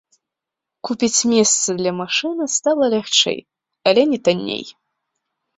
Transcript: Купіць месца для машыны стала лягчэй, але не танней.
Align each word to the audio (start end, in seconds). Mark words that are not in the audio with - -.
Купіць 0.87 1.27
месца 1.33 1.69
для 1.81 1.91
машыны 1.99 2.47
стала 2.55 2.83
лягчэй, 2.97 3.39
але 3.93 4.01
не 4.15 4.19
танней. 4.29 4.65